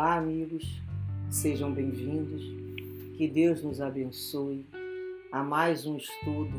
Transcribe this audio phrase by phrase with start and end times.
[0.00, 0.80] Olá, amigos,
[1.28, 2.42] sejam bem-vindos.
[3.18, 4.64] Que Deus nos abençoe
[5.30, 6.58] a mais um estudo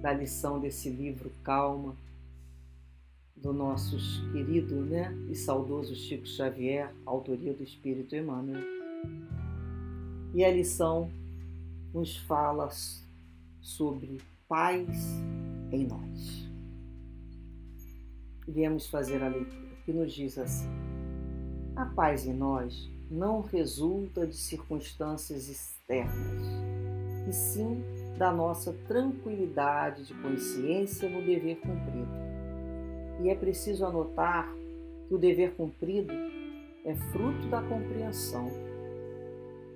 [0.00, 1.96] da lição desse livro Calma,
[3.34, 3.96] do nosso
[4.30, 8.62] querido né, e saudoso Chico Xavier, autoria do Espírito Emmanuel.
[10.32, 11.10] E a lição
[11.92, 12.70] nos fala
[13.60, 14.86] sobre paz
[15.72, 16.48] em nós.
[18.46, 20.85] Iremos fazer a leitura que nos diz assim:
[21.76, 26.42] A paz em nós não resulta de circunstâncias externas,
[27.28, 27.84] e sim
[28.16, 32.08] da nossa tranquilidade de consciência no dever cumprido.
[33.22, 34.50] E é preciso anotar
[35.06, 36.14] que o dever cumprido
[36.82, 38.50] é fruto da compreensão.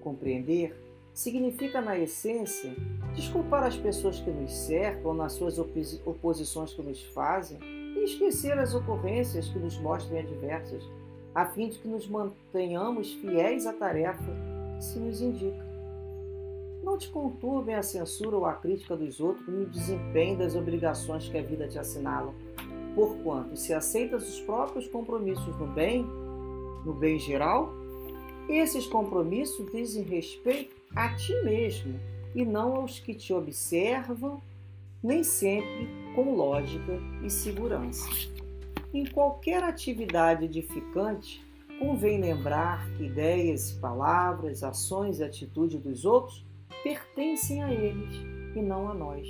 [0.00, 0.74] Compreender
[1.12, 2.74] significa, na essência,
[3.14, 8.74] desculpar as pessoas que nos cercam nas suas oposições que nos fazem e esquecer as
[8.74, 10.82] ocorrências que nos mostrem adversas,
[11.34, 14.32] a fim de que nos mantenhamos fiéis à tarefa
[14.76, 15.68] que se nos indica.
[16.82, 21.36] Não te conturbem a censura ou a crítica dos outros no desempenho das obrigações que
[21.36, 22.34] a vida te assinala,
[22.94, 26.04] porquanto, se aceitas os próprios compromissos no bem,
[26.84, 27.72] no bem geral,
[28.48, 32.00] esses compromissos dizem respeito a ti mesmo
[32.34, 34.40] e não aos que te observam,
[35.02, 38.08] nem sempre com lógica e segurança.
[38.92, 41.40] Em qualquer atividade edificante,
[41.78, 46.44] convém lembrar que ideias, palavras, ações e atitude dos outros
[46.82, 48.16] pertencem a eles
[48.56, 49.28] e não a nós.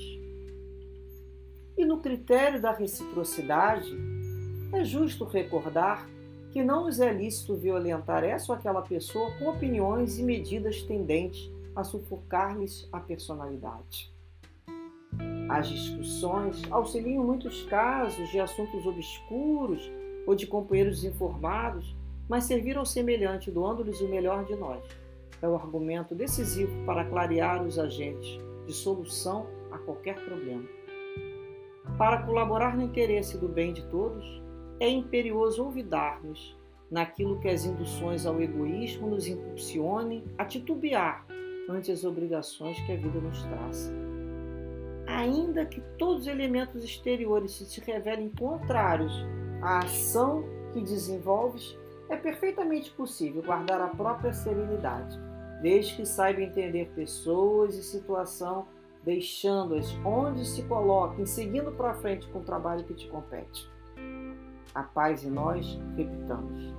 [1.77, 3.95] E no critério da reciprocidade,
[4.73, 6.09] é justo recordar
[6.53, 11.51] que não nos é lícito violentar essa ou aquela pessoa com opiniões e medidas tendentes
[11.77, 14.11] a sufocar-lhes a personalidade.
[15.51, 19.91] As discussões auxiliam muitos casos de assuntos obscuros
[20.25, 21.97] ou de companheiros informados,
[22.29, 24.81] mas serviram ao semelhante, doando-lhes o melhor de nós.
[25.43, 30.63] É o argumento decisivo para clarear os agentes de solução a qualquer problema.
[31.99, 34.25] Para colaborar no interesse do bem de todos,
[34.79, 36.57] é imperioso olvidarmos
[36.89, 41.27] naquilo que as induções ao egoísmo nos impulsionem a titubear
[41.69, 43.93] ante as obrigações que a vida nos traz
[45.21, 49.13] ainda que todos os elementos exteriores se revelem contrários
[49.63, 51.77] à ação que desenvolves,
[52.09, 55.19] é perfeitamente possível guardar a própria serenidade,
[55.63, 58.67] desde que saiba entender pessoas e situação,
[59.05, 63.71] deixando-as onde se coloquem, seguindo para frente com o trabalho que te compete.
[64.75, 66.75] A paz em nós, repitamos,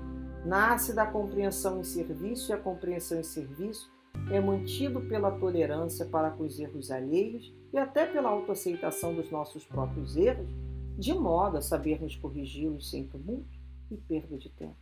[0.45, 3.91] nasce da compreensão em serviço e a compreensão em serviço
[4.31, 9.65] é mantido pela tolerância para com os erros alheios e até pela autoaceitação dos nossos
[9.65, 10.49] próprios erros,
[10.97, 13.59] de modo a sabermos corrigi-los sem tumulto
[13.89, 14.75] e perda de tempo.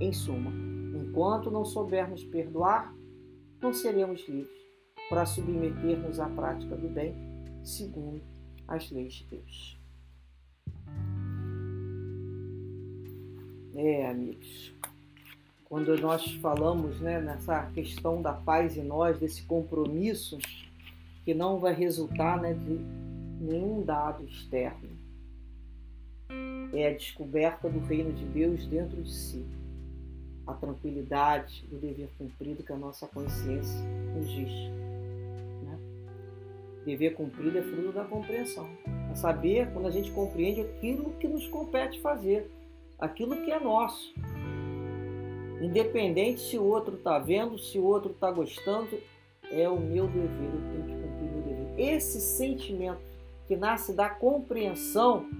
[0.00, 0.50] Em suma,
[0.94, 2.94] enquanto não soubermos perdoar,
[3.60, 4.58] não seremos livres
[5.08, 7.14] para submetermos à prática do bem
[7.64, 8.22] segundo
[8.66, 9.78] as leis de Deus.
[13.74, 14.74] É, amigos,
[15.64, 20.38] quando nós falamos né, nessa questão da paz em nós, desse compromisso
[21.28, 22.80] que não vai resultar né, de
[23.38, 24.88] nenhum dado externo.
[26.72, 29.44] É a descoberta do reino de Deus dentro de si.
[30.46, 33.78] A tranquilidade do dever cumprido que a nossa consciência
[34.16, 34.50] nos diz.
[35.64, 35.78] Né?
[36.86, 38.66] Dever cumprido é fruto da compreensão.
[39.12, 42.50] É saber quando a gente compreende aquilo que nos compete fazer,
[42.98, 44.14] aquilo que é nosso.
[45.60, 48.98] Independente se o outro está vendo, se o outro está gostando,
[49.50, 50.87] é o meu dever, eu
[51.78, 53.00] Esse sentimento
[53.46, 55.30] que nasce da compreensão,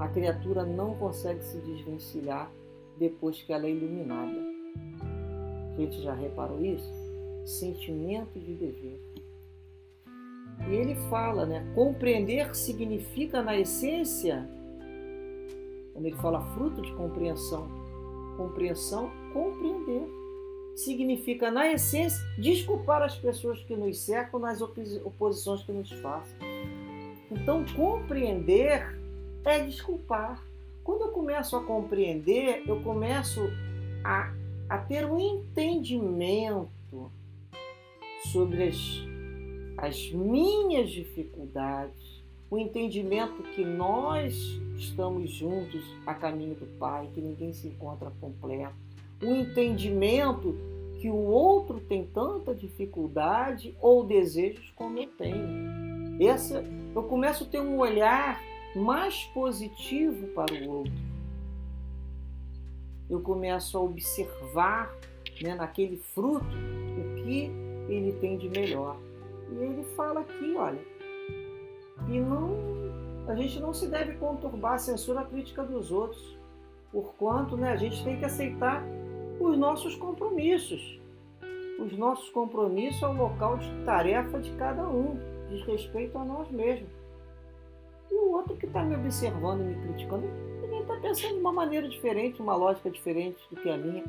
[0.00, 2.50] a criatura não consegue se desvencilhar
[2.98, 4.38] depois que ela é iluminada.
[5.72, 6.92] A gente já reparou isso?
[7.46, 9.00] Sentimento de dever.
[10.68, 11.64] E ele fala, né?
[11.76, 14.48] Compreender significa, na essência,
[15.92, 17.68] quando ele fala fruto de compreensão,
[18.36, 20.21] compreensão, compreender
[20.74, 26.36] significa, na essência, desculpar as pessoas que nos cercam nas oposições que nos fazem.
[27.30, 28.98] Então, compreender
[29.44, 30.42] é desculpar.
[30.84, 33.40] Quando eu começo a compreender, eu começo
[34.04, 34.32] a,
[34.68, 36.68] a ter um entendimento
[38.32, 38.76] sobre as,
[39.78, 44.34] as minhas dificuldades, o entendimento que nós
[44.76, 48.74] estamos juntos a caminho do Pai, que ninguém se encontra completo
[49.22, 50.56] o entendimento
[51.00, 56.20] que o outro tem tanta dificuldade ou desejos como eu tenho.
[56.20, 56.64] Essa,
[56.94, 58.40] eu começo a ter um olhar
[58.74, 60.92] mais positivo para o outro.
[63.10, 64.94] eu começo a observar
[65.42, 67.50] né, naquele fruto o que
[67.88, 68.96] ele tem de melhor.
[69.50, 70.80] E ele fala aqui, olha,
[72.06, 72.56] que não,
[73.28, 76.38] a gente não se deve conturbar a censura crítica dos outros,
[76.90, 78.82] porquanto né, a gente tem que aceitar
[79.40, 81.00] os nossos compromissos.
[81.78, 85.18] Os nossos compromissos é o local de tarefa de cada um,
[85.48, 86.90] diz respeito a nós mesmos.
[88.10, 90.26] E o outro que está me observando e me criticando,
[90.62, 94.04] ele está pensando de uma maneira diferente, uma lógica diferente do que a minha.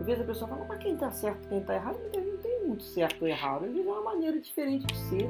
[0.00, 1.98] Às vezes a pessoa fala, mas quem está certo quem está errado?
[2.14, 3.64] Não tem muito certo ou errado.
[3.64, 5.28] Às vezes é uma maneira diferente de ser.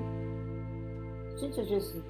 [1.33, 2.03] A gente às vezes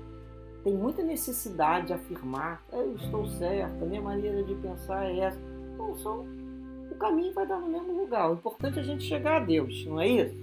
[0.62, 5.38] tem muita necessidade de afirmar, eu estou certo, a minha maneira de pensar é essa.
[5.78, 6.24] Não, só
[6.96, 8.30] o caminho vai dar no mesmo lugar.
[8.30, 10.34] O importante é a gente chegar a Deus, não é isso?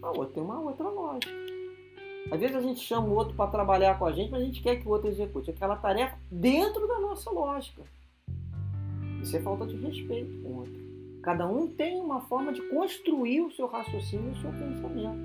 [0.00, 1.34] A outra tem uma outra lógica.
[2.30, 4.62] Às vezes a gente chama o outro para trabalhar com a gente, mas a gente
[4.62, 7.82] quer que o outro execute aquela tarefa dentro da nossa lógica.
[9.20, 10.84] Isso é falta de respeito com o outro.
[11.22, 15.18] Cada um tem uma forma de construir o seu raciocínio e o seu pensamento.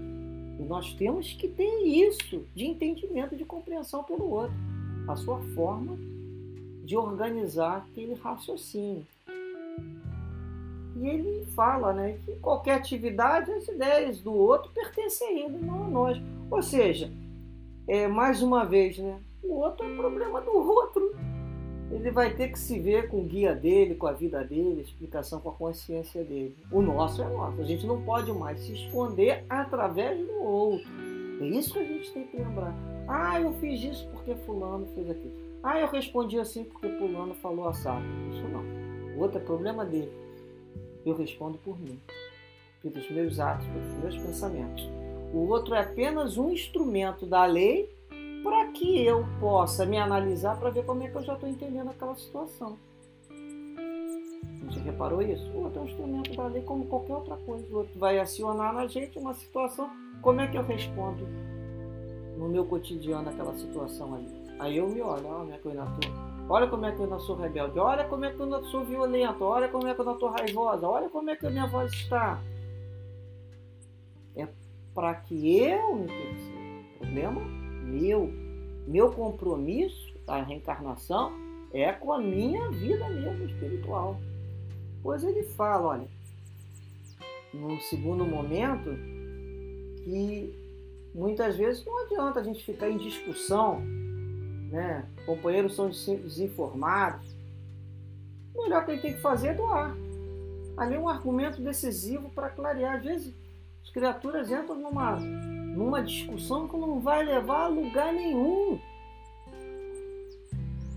[0.60, 4.56] E nós temos que ter isso de entendimento, de compreensão pelo outro.
[5.08, 5.98] A sua forma
[6.84, 9.06] de organizar aquele raciocínio.
[11.00, 15.84] E ele fala né, que qualquer atividade, as ideias do outro pertencem a ele, não
[15.84, 16.22] a nós.
[16.52, 17.12] Ou seja,
[17.88, 21.16] é, mais uma vez, né, o outro é problema do outro
[21.92, 25.40] ele vai ter que se ver com o guia dele, com a vida dele, explicação
[25.40, 26.56] com a consciência dele.
[26.72, 27.60] O nosso é nosso.
[27.60, 30.88] A gente não pode mais se esconder através do outro.
[31.42, 32.76] É isso que a gente tem que lembrar.
[33.08, 35.34] Ah, eu fiz isso porque fulano fez aquilo.
[35.64, 38.06] Ah, eu respondi assim porque fulano falou assado.
[38.32, 38.64] Isso não.
[39.16, 40.12] O outro é problema dele.
[41.06, 42.00] Eu respondo por mim,
[42.82, 44.90] pelos meus atos, pelos meus pensamentos.
[45.34, 47.90] O outro é apenas um instrumento da lei
[48.44, 51.90] para que eu possa me analisar para ver como é que eu já estou entendendo
[51.90, 52.78] aquela situação.
[54.66, 55.50] Você reparou isso?
[55.52, 57.66] O outro é um instrumento da lei como qualquer outra coisa.
[57.72, 59.90] O outro vai acionar na gente uma situação.
[60.22, 61.28] Como é que eu respondo
[62.38, 64.49] no meu cotidiano aquela situação ali?
[64.60, 65.88] Aí eu me olho, olha como é que eu ainda.
[66.50, 67.80] Olha como é que eu ainda sou rebelde.
[67.80, 69.44] Olha como é que eu ainda sou violento.
[69.44, 70.88] Olha como é que eu ainda estou raivosa.
[70.88, 72.42] Olha como é que a minha voz está.
[74.36, 74.48] É
[74.94, 76.60] para que eu me perceba.
[77.00, 77.42] Problema
[77.86, 78.30] meu,
[78.86, 81.32] meu compromisso da reencarnação
[81.74, 84.20] é com a minha vida mesmo espiritual.
[85.02, 86.08] Pois ele fala, olha,
[87.54, 88.90] no segundo momento,
[90.04, 90.54] que
[91.14, 93.82] muitas vezes não adianta a gente ficar em discussão,
[94.70, 95.06] né?
[95.26, 97.26] Companheiros são desinformados.
[98.54, 99.96] O melhor que gente tem que fazer é doar.
[100.78, 102.98] Ali é um argumento decisivo para clarear.
[102.98, 103.36] Às vezes,
[103.84, 105.20] as criaturas entram numa
[105.80, 108.80] numa discussão que não vai levar a lugar nenhum.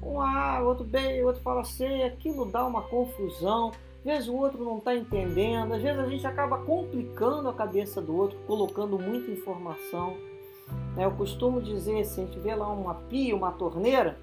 [0.03, 3.71] Um A, outro B, outro fala C, aquilo dá uma confusão.
[3.99, 8.03] Às vezes o outro não está entendendo, às vezes a gente acaba complicando a cabeça
[8.03, 10.17] do outro, colocando muita informação.
[10.97, 14.19] Né, eu costumo dizer, se a gente vê lá uma pia, uma torneira,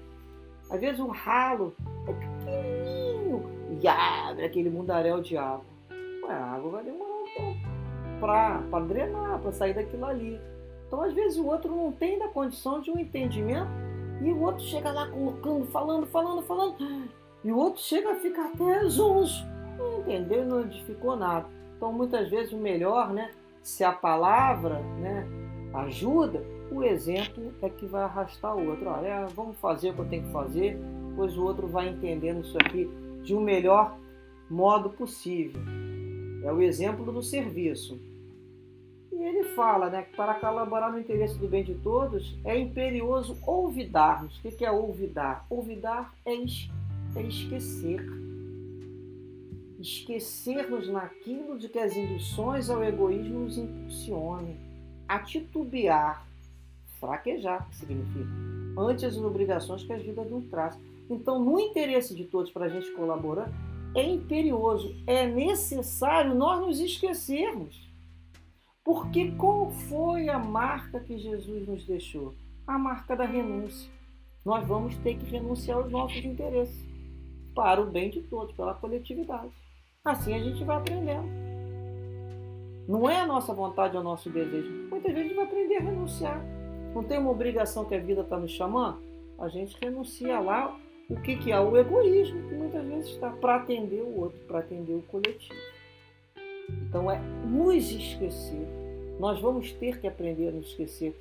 [0.70, 1.74] às vezes o ralo
[2.06, 3.50] é pequenininho
[3.80, 5.64] e abre aquele mundaréu de água.
[5.90, 7.70] Ué, a água vai demorar um tempo
[8.20, 10.40] para drenar, para sair daquilo ali.
[10.86, 13.70] Então, às vezes, o outro não tem da condição de um entendimento
[14.20, 16.76] e o outro chega lá colocando, falando, falando, falando,
[17.42, 19.44] e o outro chega a ficar até zonzo.
[19.78, 21.46] Não entendeu, não edificou nada.
[21.76, 23.30] Então, muitas vezes, o melhor, né,
[23.62, 25.26] se a palavra né,
[25.72, 28.88] ajuda, o exemplo é que vai arrastar o outro.
[28.88, 30.78] Olha, vamos fazer o que eu tenho que fazer,
[31.16, 32.88] pois o outro vai entendendo isso aqui
[33.22, 33.96] de um melhor
[34.48, 35.60] modo possível.
[36.44, 38.00] É o exemplo do serviço.
[39.12, 43.36] E ele fala né, que para colaborar no interesse do bem de todos é imperioso
[43.46, 44.38] olvidarmos.
[44.38, 45.46] O que é olvidar?
[45.50, 46.70] Olvidar é, es
[47.14, 48.02] é esquecer.
[49.78, 54.69] Esquecermos naquilo de que as induções ao egoísmo nos impulsionem.
[55.10, 56.26] A titubear,
[56.98, 58.30] fraquejar, que significa,
[58.78, 60.78] ante as obrigações que a vida nos traz.
[61.08, 63.50] Então, no interesse de todos, para a gente colaborar,
[63.96, 67.90] é imperioso, é necessário nós nos esquecermos
[68.84, 72.34] porque qual foi a marca que Jesus nos deixou?
[72.66, 73.90] A marca da renúncia.
[74.44, 76.88] Nós vamos ter que renunciar aos nossos interesses
[77.54, 79.52] para o bem de todos, pela coletividade.
[80.04, 81.49] Assim a gente vai aprendendo.
[82.90, 84.68] Não é a nossa vontade ou o nosso desejo.
[84.90, 86.44] Muitas vezes a gente vai aprender a renunciar.
[86.92, 88.98] Não tem uma obrigação que a vida está nos chamando?
[89.38, 90.76] A gente renuncia lá
[91.08, 94.58] o que, que é o egoísmo, que muitas vezes está para atender o outro, para
[94.58, 95.54] atender o coletivo.
[96.88, 98.66] Então é nos esquecer.
[99.20, 101.14] Nós vamos ter que aprender a nos esquecer.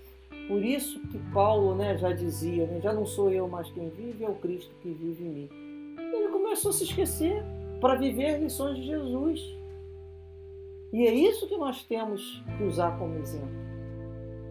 [0.47, 4.23] Por isso que Paulo né, já dizia, né, já não sou eu mais quem vive,
[4.23, 5.49] é o Cristo que vive em mim.
[5.99, 7.43] Ele começou a se esquecer.
[7.79, 9.58] para viver as lições de Jesus.
[10.91, 13.49] E é isso que nós temos que usar como exemplo.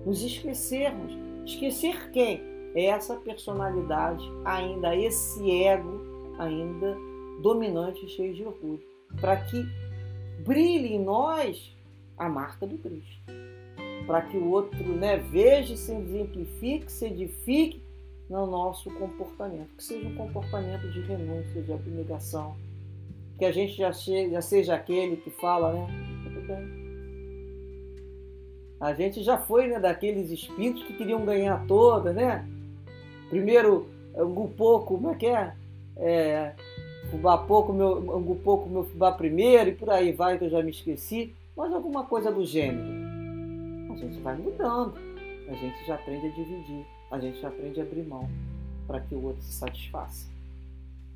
[0.07, 1.12] Nos esquecermos.
[1.45, 2.40] Esquecer quem?
[2.75, 6.97] É essa personalidade, ainda esse ego, ainda
[7.42, 8.83] dominante cheio de orgulho.
[9.21, 9.64] Para que
[10.45, 11.76] brilhe em nós
[12.16, 13.18] a marca do Cristo.
[14.07, 17.83] Para que o outro né, veja, se exemplifique, se edifique
[18.28, 19.75] no nosso comportamento.
[19.76, 22.57] Que seja um comportamento de renúncia, de abnegação.
[23.38, 25.87] Que a gente já, chegue, já seja aquele que fala, né?
[26.49, 26.88] Tudo bem.
[28.81, 32.49] A gente já foi né, daqueles espíritos que queriam ganhar todas, né?
[33.28, 33.88] Primeiro,
[34.57, 35.52] pouco, como é que é?
[35.97, 36.55] é
[37.11, 40.71] fubá pouco, meu, pouco, meu fubá primeiro, e por aí vai, que eu já me
[40.71, 41.35] esqueci.
[41.57, 42.87] Mas alguma coisa do gênero.
[43.93, 44.95] A gente vai mudando.
[45.49, 48.28] A gente já aprende a dividir a gente aprende a abrir mão
[48.87, 50.28] para que o outro se satisfaça.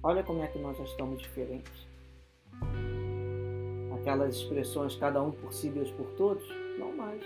[0.02, 1.86] Olha como é que nós já estamos diferentes.
[4.02, 6.46] Aquelas expressões, cada um por si, Deus por todos,
[6.78, 7.22] não mais.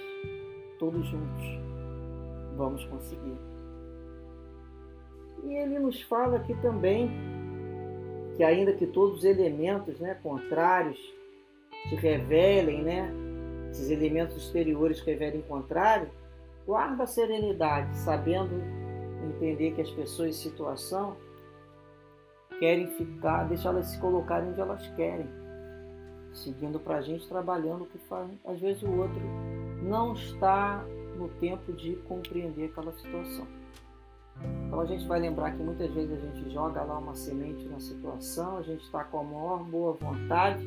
[0.79, 1.45] Todos juntos.
[2.57, 3.37] Vamos conseguir.
[5.45, 7.11] E ele nos fala aqui também
[8.37, 10.99] que ainda que todos os elementos né, contrários
[11.89, 13.11] te revelem, né,
[13.71, 16.11] esses elementos exteriores revelem contrário,
[16.67, 18.61] Guarda a serenidade, sabendo
[19.25, 21.17] entender que as pessoas em situação
[22.59, 25.29] querem ficar, deixar elas se colocarem onde elas querem,
[26.37, 28.31] seguindo para a gente, trabalhando o que faz.
[28.45, 29.21] Às vezes o outro
[29.83, 30.85] não está
[31.17, 33.47] no tempo de compreender aquela situação.
[34.67, 37.81] Então a gente vai lembrar que muitas vezes a gente joga lá uma semente na
[37.81, 40.63] situação, a gente está com a maior boa vontade,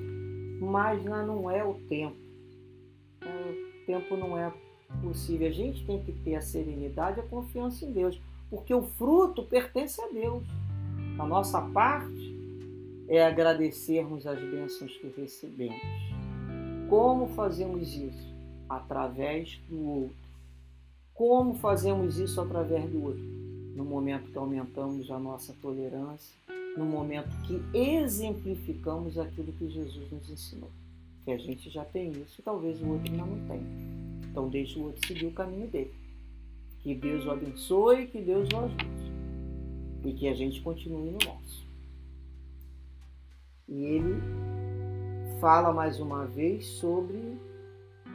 [0.60, 2.18] mas não é o tempo.
[3.22, 4.52] O tempo não é
[5.04, 5.48] possível.
[5.48, 9.44] A gente tem que ter a serenidade e a confiança em Deus, porque o fruto
[9.44, 10.48] pertence a Deus.
[11.20, 12.29] A nossa parte
[13.10, 15.82] é agradecermos as bênçãos que recebemos.
[16.88, 18.36] Como fazemos isso?
[18.70, 20.16] Através do outro.
[21.16, 23.24] Como fazemos isso através do outro?
[23.76, 26.36] No momento que aumentamos a nossa tolerância,
[26.78, 30.70] no momento que exemplificamos aquilo que Jesus nos ensinou.
[31.26, 34.30] Que a gente já tem isso, talvez o outro ainda não tenha.
[34.30, 35.94] Então deixe o outro seguir o caminho dele.
[36.82, 38.86] Que Deus o abençoe, que Deus o ajude.
[40.06, 41.69] E que a gente continue no nosso.
[43.70, 44.22] E ele
[45.40, 47.40] fala mais uma vez sobre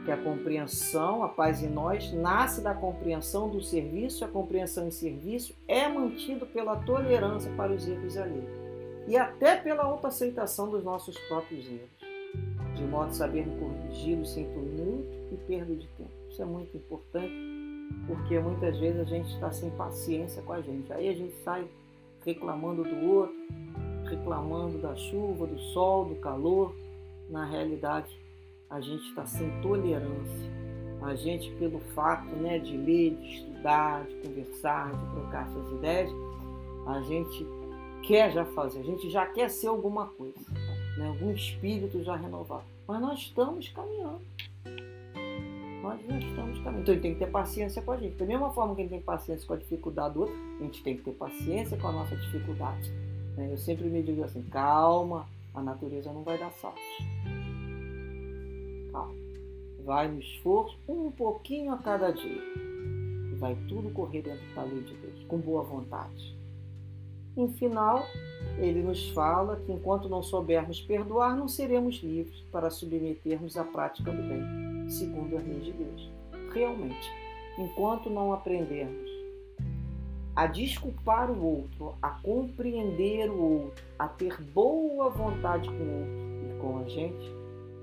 [0.03, 4.91] que a compreensão, a paz em nós, nasce da compreensão do serviço, a compreensão em
[4.91, 8.65] serviço é mantido pela tolerância para os erros alheios
[9.07, 15.07] e até pela autoaceitação dos nossos próprios erros, de modo a saber corrigi-los sem tumulto
[15.31, 16.11] e perda de tempo.
[16.29, 17.33] Isso é muito importante,
[18.07, 20.91] porque muitas vezes a gente está sem paciência com a gente.
[20.91, 21.67] Aí a gente sai
[22.25, 23.35] reclamando do outro,
[24.05, 26.75] reclamando da chuva, do sol, do calor.
[27.29, 28.17] Na realidade,
[28.69, 30.55] a gente está sem tolerância.
[31.01, 36.11] A gente, pelo fato né, de ler, de estudar, de conversar, de trocar suas ideias,
[36.87, 37.45] a gente
[38.03, 40.39] quer já fazer, a gente já quer ser alguma coisa,
[40.97, 41.07] né?
[41.07, 42.63] algum espírito já renovado.
[42.87, 44.21] Mas nós estamos caminhando
[45.85, 46.81] nós já estamos caminhando.
[46.81, 48.15] Então tem que ter paciência com a gente.
[48.15, 50.97] Da mesma forma que ele tem paciência com a dificuldade do outro, a gente tem
[50.97, 52.91] que ter paciência com a nossa dificuldade.
[53.35, 53.51] Né?
[53.51, 56.81] Eu sempre me digo assim, calma, a natureza não vai dar saltos.
[58.91, 59.13] Calma.
[59.83, 62.41] Vai no esforço, um pouquinho a cada dia.
[63.31, 66.35] E vai tudo correr dentro da lei de Deus, com boa vontade.
[67.37, 68.05] Em final,
[68.57, 74.11] ele nos fala que enquanto não soubermos perdoar, não seremos livres para submetermos à prática
[74.11, 76.11] do bem segundo a lei de Deus.
[76.53, 77.11] Realmente,
[77.57, 79.04] enquanto não aprendermos
[80.35, 86.49] a desculpar o outro, a compreender o outro, a ter boa vontade com o outro
[86.49, 87.33] e com a gente,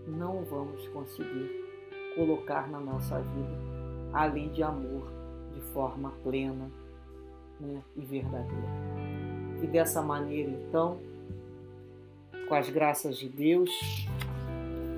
[0.07, 1.63] não vamos conseguir
[2.15, 3.73] colocar na nossa vida
[4.13, 5.11] a lei de amor
[5.55, 6.71] de forma plena
[7.59, 8.69] né, e verdadeira.
[9.63, 10.99] E dessa maneira, então,
[12.49, 13.71] com as graças de Deus,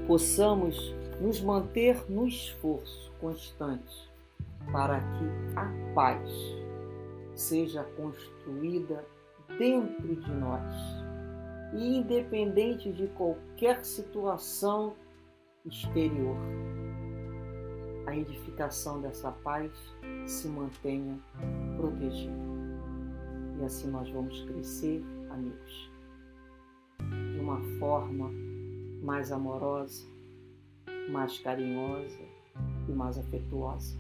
[0.08, 4.10] possamos nos manter no esforço constante
[4.72, 6.63] para que a paz
[7.34, 9.04] seja construída
[9.58, 10.74] dentro de nós
[11.74, 14.94] e independente de qualquer situação
[15.66, 16.36] exterior,
[18.06, 19.72] a edificação dessa paz
[20.26, 21.18] se mantenha
[21.76, 22.32] protegida.
[23.58, 25.90] E assim nós vamos crescer, amigos,
[27.32, 28.30] de uma forma
[29.02, 30.06] mais amorosa,
[31.10, 32.20] mais carinhosa
[32.88, 33.98] e mais afetuosa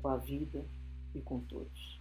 [0.00, 0.64] com a vida
[1.18, 2.00] e com todos.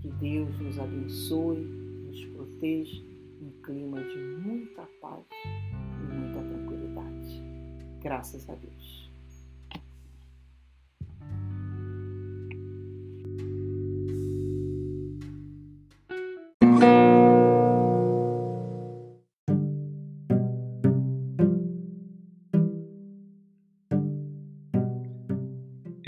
[0.00, 3.02] Que Deus nos abençoe, nos proteja
[3.40, 7.42] um clima de muita paz e muita tranquilidade.
[8.00, 8.79] Graças a Deus.